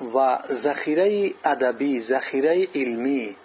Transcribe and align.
و 0.00 0.38
ذخیره 0.50 1.34
ادبی 1.44 2.02
ذخیره 2.02 2.68
علمی 2.74 3.36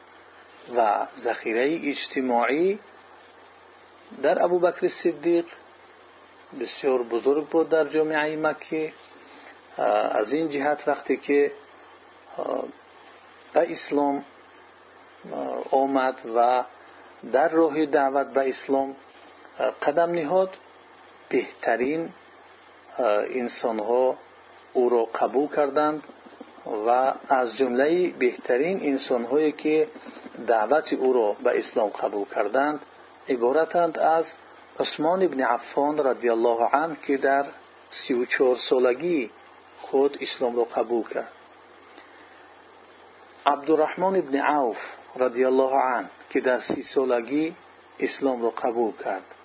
و 0.75 1.07
ذخیره 1.17 1.89
اجتماعی 1.89 2.79
در 4.23 4.43
ابوبکر 4.43 4.87
صدیق 4.87 5.45
بسیار 6.59 7.03
بزرگ 7.03 7.47
بود 7.47 7.69
در 7.69 7.87
جامعه 7.87 8.35
مکی. 8.35 8.93
از 9.77 10.33
این 10.33 10.49
جهت 10.49 10.87
وقتی 10.87 11.17
که 11.17 11.51
به 13.53 13.71
اسلام 13.71 14.25
آمد 15.71 16.15
و 16.35 16.63
در 17.31 17.49
راه 17.49 17.85
دعوت 17.85 18.27
به 18.27 18.49
اسلام 18.49 18.95
قدم 19.81 20.11
نهاد 20.11 20.57
بهترین 21.29 22.09
انسانها 23.33 24.17
او 24.73 24.89
را 24.89 25.03
قبول 25.03 25.47
کردند. 25.47 26.03
و 26.65 27.13
از 27.29 27.57
جمله 27.57 28.11
بهترین 28.11 28.79
انسانهایی 28.83 29.51
که 29.51 29.87
دعوت 30.47 30.93
او 30.93 31.13
را 31.13 31.35
به 31.43 31.59
اسلام 31.59 31.89
قبول 31.89 32.25
کردند 32.35 32.79
عبارتند 33.29 33.99
از 33.99 34.33
عثمان 34.79 35.23
ابن 35.23 35.41
عفان 35.41 35.97
رضی 35.97 36.29
الله 36.29 36.65
عنه 36.73 36.97
که 37.03 37.17
در 37.17 37.45
سی 37.89 38.13
و 38.13 38.25
چهار 38.25 38.55
سالگی 38.55 39.31
خود 39.77 40.17
اسلام 40.21 40.55
را 40.55 40.63
قبول 40.63 41.03
کرد. 41.03 41.31
عبدالرحمن 43.45 44.15
ابن 44.15 44.35
عوف 44.35 44.93
رضی 45.15 45.45
الله 45.45 45.75
عنه 45.75 46.09
که 46.29 46.41
در 46.41 46.59
سی 46.59 46.83
سالگی 46.83 47.55
اسلام 47.99 48.43
را 48.43 48.49
قبول 48.49 48.91
کرد. 49.03 49.35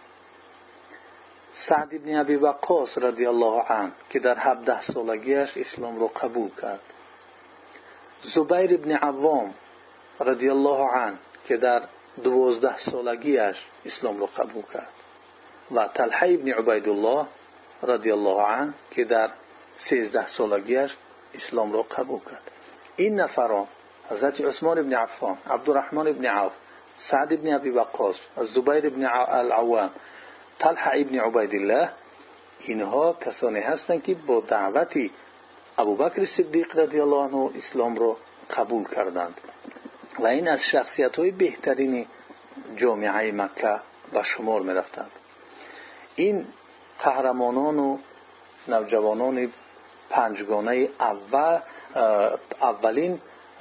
سعد 1.52 1.94
ابن 1.94 2.16
ابی 2.16 2.36
وقاص 2.36 2.98
رضی 2.98 3.26
الله 3.26 3.62
عنه 3.62 3.92
که 4.10 4.18
در 4.18 4.38
17 4.38 4.80
سالگیش 4.80 5.56
اسلام 5.56 6.00
را 6.00 6.06
قبول 6.06 6.50
کرد. 6.62 6.80
زبیر 8.22 8.74
ابن 8.74 8.92
عوام 8.92 9.54
رضی 10.20 10.48
الله 10.48 10.90
عنه 10.90 11.16
که 11.48 11.56
در 11.56 11.82
دوازده 12.24 12.78
سالگیش 12.78 13.64
اسلام 13.84 14.20
را 14.20 14.26
قبول 14.26 14.62
کرد. 14.74 14.88
و 15.74 15.88
طلحه 15.94 16.34
ابن 16.34 16.52
عبیدالله 16.52 17.26
رضی 17.82 18.10
الله 18.10 18.42
عنه 18.42 18.74
که 18.90 19.04
در 19.04 19.30
سیزده 19.76 20.26
سالگیش 20.26 20.90
اسلام 21.34 21.72
را 21.72 21.82
قبول 21.82 22.20
کرد. 22.20 22.50
این 22.96 23.20
نفران 23.20 23.66
حضرت 24.10 24.40
عثمان 24.40 24.78
ابن 24.78 24.94
عفان 24.94 25.38
عبدالرحمن 25.50 26.08
ابن 26.08 26.26
عوف 26.26 26.52
سعد 26.96 27.32
ابن 27.32 27.54
ابی 27.54 27.70
وقاص 27.70 28.16
زبیر 28.36 28.86
ابن 28.86 29.04
العوام 29.28 29.90
طلحه 30.58 31.00
ابن 31.00 31.20
عبیدالله 31.20 31.90
اینها 32.60 33.12
کسانی 33.12 33.60
هستند 33.60 34.02
که 34.02 34.14
با 34.14 34.40
دعوتی 34.40 35.10
ابوبکر 35.78 36.24
صدیق 36.24 36.78
رضی 36.78 37.00
الله 37.00 37.16
عنه 37.16 37.50
اسلام 37.56 37.96
را 37.96 38.16
قبول 38.50 38.84
کردند. 38.84 39.40
و 40.18 40.26
این 40.26 40.48
از 40.48 40.60
شخصیت 40.60 41.16
های 41.16 41.30
بهترین 41.30 42.06
جامعه 42.76 43.32
مکه 43.32 43.80
به 44.12 44.22
شمار 44.22 44.60
می 44.60 44.80
این 46.16 46.46
قهرمانان 46.98 47.78
و 47.78 47.98
نوجوانان 48.68 49.52
پنجگانه 50.10 50.88
اول 51.00 51.58
اولین 52.60 53.20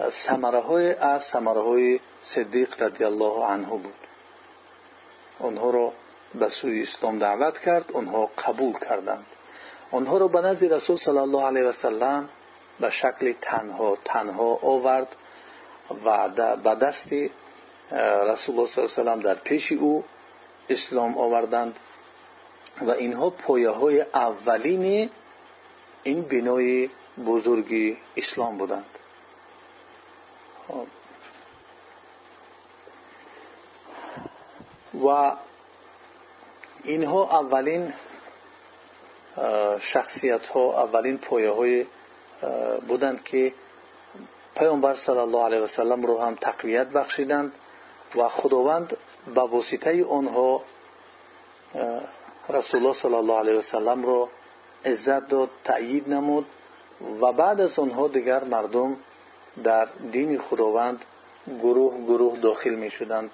ثمره 0.09 0.59
های 0.59 0.93
از 0.93 1.23
ثمره 1.23 1.61
های 1.61 1.99
صدیق 2.21 2.83
رضی 2.83 3.03
الله 3.03 3.45
عنه 3.45 3.67
بود. 3.67 3.93
آنها 5.39 5.69
را 5.69 5.93
به 6.35 6.49
سوی 6.49 6.83
اسلام 6.83 7.19
دعوت 7.19 7.57
کرد 7.59 7.91
آنها 7.91 8.29
قبول 8.37 8.73
کردند. 8.73 9.25
آنها 9.91 10.17
را 10.17 10.27
به 10.27 10.41
نزد 10.41 10.73
رسول 10.73 10.97
صلی 10.97 11.17
الله 11.17 11.45
علیه 11.45 11.63
و 11.63 11.71
سلم 11.71 12.29
به 12.79 12.89
شکل 12.89 13.33
تنها 13.41 13.97
تنها 14.05 14.59
آورد 14.61 15.15
و 16.05 16.29
به 16.55 16.75
دست 16.75 17.13
رسول 17.91 18.55
الله 18.55 18.71
صلی 18.71 18.83
الله 18.83 18.83
علیه 18.83 18.83
و 18.83 18.87
سلم 18.87 19.19
در 19.19 19.35
پیش 19.35 19.71
او 19.71 20.03
اسلام 20.69 21.17
آوردند 21.17 21.79
و 22.81 22.91
اینها 22.91 23.29
پایه 23.29 23.69
های 23.69 24.01
اولین 24.01 25.09
این 26.03 26.21
و 39.37 39.41
اینها 40.23 40.83
اولین 40.83 41.17
پایه 41.17 41.49
های 41.49 41.85
بودند 42.87 43.23
که 43.23 43.53
پیامبر 44.55 44.93
صلی 44.93 45.17
الله 45.17 45.43
علیه 45.43 45.59
و 45.59 45.67
سلم 45.67 46.01
رو 46.01 46.21
هم 46.21 46.35
تقویت 46.35 46.87
بخشیدند 46.87 47.51
و 48.15 48.29
خداوند 48.29 48.97
به 49.35 49.41
واسطه 49.41 50.05
آنها 50.05 50.61
رسول 52.49 52.81
الله 52.81 52.93
صلی 52.93 53.15
الله 53.15 53.39
علیه 53.39 53.53
و 53.53 53.61
سلم 53.61 54.03
رو 54.03 54.29
عزت 54.85 55.27
داد 55.27 55.49
تأیید 55.63 56.09
نمود 56.09 56.45
و 57.21 57.31
بعد 57.31 57.61
از 57.61 57.79
آنها 57.79 58.07
دیگر 58.07 58.43
مردم 58.43 58.97
در 59.63 59.87
دین 60.11 60.39
خداوند 60.39 61.05
گروه 61.59 62.05
گروه 62.05 62.39
داخل 62.39 62.75
می 62.75 62.89
شدند 62.89 63.29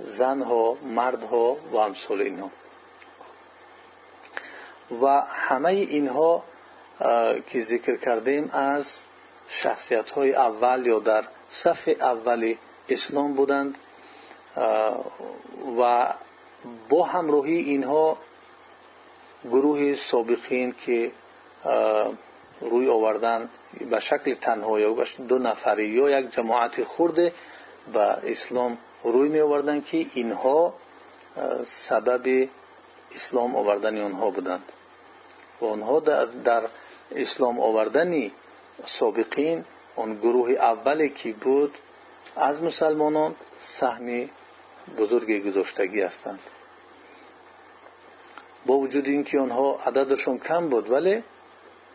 زنها 0.00 0.76
مردها 0.82 1.56
و 5.02 5.06
همه 5.20 5.68
اینها 5.68 6.42
که 7.46 7.60
ذکر 7.60 7.96
کردیم 7.96 8.50
از 8.52 9.00
شخصیت 9.48 10.10
های 10.10 10.34
اول 10.34 10.86
یا 10.86 10.98
در 10.98 11.24
صف 11.48 11.88
اول 12.00 12.54
اسلام 12.88 13.32
بودند 13.34 13.78
و 15.80 16.12
با 16.88 17.04
همراهی 17.04 17.56
اینها 17.56 18.18
گروه 19.44 19.94
سابقین 19.94 20.74
که 20.86 21.12
روی 22.60 22.88
آوردن 22.88 23.48
به 23.90 24.00
شکل 24.00 24.34
تنها 24.34 24.80
یا 24.80 24.96
دو 25.28 25.38
نفری 25.38 25.86
یا 25.86 26.20
یک 26.20 26.30
جماعت 26.30 26.84
خورده 26.84 27.32
به 27.92 28.00
اسلام 28.00 28.78
روی 29.04 29.28
می 29.28 29.40
آوردن 29.40 29.80
که 29.80 30.06
اینها 30.14 30.74
سبب 31.64 32.48
اسلام 33.14 33.56
آوردن 33.56 34.00
آنها 34.00 34.30
بودند. 34.30 34.72
و 35.60 35.64
آنها 35.64 36.00
در 36.44 36.62
اسلام 37.12 37.60
آوردن 37.60 38.30
سابقین 38.84 39.64
آن 39.96 40.14
گروه 40.14 40.50
اولی 40.50 41.08
که 41.08 41.32
بود 41.32 41.74
از 42.36 42.62
مسلمانان 42.62 43.34
سهم 43.60 44.30
بزرگ 44.98 45.46
گذاشتگی 45.46 46.00
هستند. 46.00 46.40
با 48.66 48.74
وجود 48.74 49.06
اینکه 49.06 49.38
آنها 49.38 49.80
عددشون 49.86 50.38
کم 50.38 50.68
بود 50.68 50.90
ولی 50.90 51.22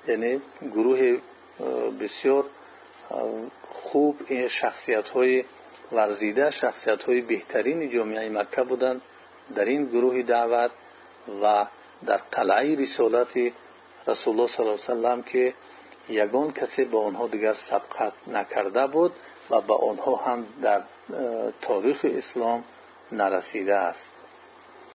یعنی 0.07 0.41
گروه 0.61 1.17
بسیار 2.01 2.45
خوب 3.69 4.19
این 4.27 4.47
شخصیت 4.47 5.09
ورزیده 5.91 6.51
شخصیت 6.51 7.03
های 7.03 7.21
بهترین 7.21 7.89
جامعه 7.89 8.29
مکه 8.29 8.63
بودند. 8.63 9.01
در 9.55 9.65
این 9.65 9.85
گروه 9.85 10.21
دعوت 10.21 10.71
و 11.43 11.65
در 12.05 12.17
قلعه 12.17 12.75
رسالت 12.75 13.51
رسول 14.07 14.35
الله 14.35 14.47
صلی 14.47 14.65
الله 14.65 14.79
علیه 14.79 14.83
وسلم 14.83 15.23
که 15.23 15.53
یگان 16.09 16.51
کسی 16.51 16.83
با 16.83 17.05
آنها 17.05 17.27
دیگر 17.27 17.53
سبقت 17.53 18.13
نکرده 18.27 18.87
بود 18.87 19.11
و 19.49 19.61
به 19.61 19.73
آنها 19.73 20.15
هم 20.15 20.45
در 20.61 20.81
تاریخ 21.61 22.05
اسلام 22.09 22.63
نرسیده 23.11 23.75
است. 23.75 24.11